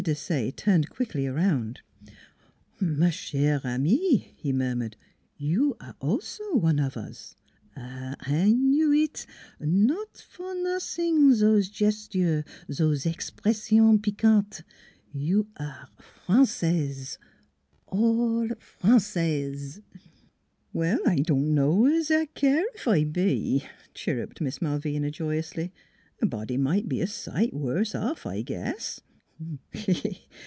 Desaye 0.03 0.51
turned 0.55 0.89
quickly 0.89 1.27
around." 1.27 1.81
Ma 2.79 3.11
chere 3.11 3.61
amie," 3.63 4.33
he 4.35 4.51
murmured," 4.51 4.95
you 5.51 5.77
aire 5.79 5.93
also 5.99 6.55
one 6.55 6.79
of 6.79 6.97
us.... 6.97 7.35
Ah 7.77 8.15
h 8.21 8.27
h! 8.27 8.33
I 8.33 8.51
knew 8.53 8.91
it: 8.91 9.27
not 9.59 10.17
for 10.17 10.55
nossing 10.55 11.33
zose 11.35 11.69
gesture 11.71 12.43
zose 12.67 13.05
expression 13.05 13.99
piquante. 13.99 14.63
You 15.13 15.45
aire 15.59 15.89
Francaise 16.25 17.19
all 17.85 18.47
Frangaise! 18.59 19.83
""Well, 20.73 20.97
I 21.05 21.17
don' 21.17 21.53
know 21.53 21.85
es 21.85 22.09
I 22.09 22.25
care 22.25 22.65
ef 22.73 22.87
I 22.87 23.03
be!" 23.03 23.63
chir 23.93 24.15
ruped 24.15 24.41
Miss 24.41 24.63
Malvina 24.63 25.11
joyously." 25.11 25.71
A 26.19 26.25
body 26.25 26.57
might 26.57 26.89
be 26.89 27.01
a 27.01 27.05
sight 27.07 27.53
worse 27.53 27.93
off, 27.93 28.25
I 28.25 28.41
guess. 28.41 28.99